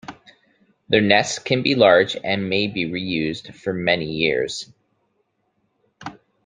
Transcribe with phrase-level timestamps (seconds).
[0.89, 4.67] Their nests can be large and may be reused for many years.